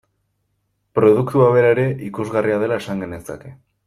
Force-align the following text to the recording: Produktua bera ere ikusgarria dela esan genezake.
Produktua 0.99 1.49
bera 1.57 1.69
ere 1.75 1.85
ikusgarria 2.09 2.57
dela 2.65 2.81
esan 2.85 3.05
genezake. 3.07 3.53